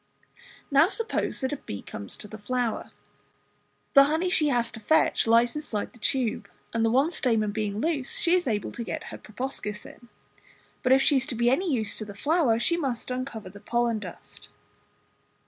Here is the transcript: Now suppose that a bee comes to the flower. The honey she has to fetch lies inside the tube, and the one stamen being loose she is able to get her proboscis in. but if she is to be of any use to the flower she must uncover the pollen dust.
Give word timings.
Now 0.71 0.87
suppose 0.87 1.41
that 1.41 1.53
a 1.53 1.57
bee 1.57 1.83
comes 1.83 2.17
to 2.17 2.27
the 2.27 2.39
flower. 2.39 2.89
The 3.93 4.05
honey 4.05 4.31
she 4.31 4.47
has 4.47 4.71
to 4.71 4.79
fetch 4.79 5.27
lies 5.27 5.55
inside 5.55 5.93
the 5.93 5.99
tube, 5.99 6.49
and 6.73 6.83
the 6.83 6.89
one 6.89 7.11
stamen 7.11 7.51
being 7.51 7.79
loose 7.79 8.17
she 8.17 8.33
is 8.33 8.47
able 8.47 8.71
to 8.71 8.83
get 8.83 9.03
her 9.13 9.19
proboscis 9.19 9.85
in. 9.85 10.09
but 10.81 10.91
if 10.91 11.03
she 11.03 11.17
is 11.17 11.27
to 11.27 11.35
be 11.35 11.49
of 11.49 11.53
any 11.53 11.71
use 11.71 11.95
to 11.97 12.05
the 12.05 12.15
flower 12.15 12.57
she 12.57 12.77
must 12.77 13.11
uncover 13.11 13.51
the 13.51 13.59
pollen 13.59 13.99
dust. 13.99 14.49